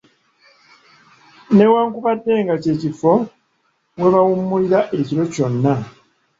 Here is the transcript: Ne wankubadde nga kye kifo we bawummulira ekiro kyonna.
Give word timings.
Ne 1.55 1.65
wankubadde 1.73 2.31
nga 2.43 2.55
kye 2.63 2.73
kifo 2.81 3.11
we 3.99 4.07
bawummulira 4.13 4.79
ekiro 4.99 5.23
kyonna. 5.33 5.73